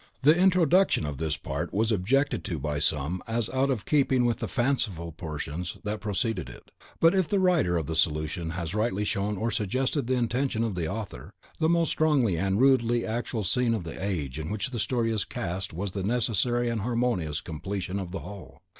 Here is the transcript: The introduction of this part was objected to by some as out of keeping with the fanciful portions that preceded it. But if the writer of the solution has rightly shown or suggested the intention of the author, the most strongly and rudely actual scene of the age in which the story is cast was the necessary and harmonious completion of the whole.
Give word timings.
The 0.23 0.35
introduction 0.35 1.05
of 1.05 1.17
this 1.17 1.37
part 1.37 1.71
was 1.71 1.91
objected 1.91 2.43
to 2.45 2.57
by 2.57 2.79
some 2.79 3.21
as 3.27 3.51
out 3.51 3.69
of 3.69 3.85
keeping 3.85 4.25
with 4.25 4.39
the 4.39 4.47
fanciful 4.47 5.11
portions 5.11 5.77
that 5.83 5.99
preceded 6.01 6.49
it. 6.49 6.71
But 6.99 7.13
if 7.13 7.27
the 7.27 7.37
writer 7.39 7.77
of 7.77 7.85
the 7.85 7.95
solution 7.95 8.49
has 8.57 8.73
rightly 8.73 9.05
shown 9.05 9.37
or 9.37 9.51
suggested 9.51 10.07
the 10.07 10.15
intention 10.15 10.63
of 10.63 10.73
the 10.73 10.87
author, 10.91 11.35
the 11.59 11.69
most 11.69 11.91
strongly 11.91 12.35
and 12.35 12.59
rudely 12.59 13.05
actual 13.05 13.43
scene 13.43 13.75
of 13.75 13.83
the 13.83 14.03
age 14.03 14.39
in 14.39 14.49
which 14.49 14.71
the 14.71 14.79
story 14.79 15.11
is 15.11 15.23
cast 15.23 15.71
was 15.71 15.91
the 15.91 16.01
necessary 16.01 16.67
and 16.67 16.81
harmonious 16.81 17.39
completion 17.39 17.99
of 17.99 18.09
the 18.11 18.21
whole. 18.21 18.63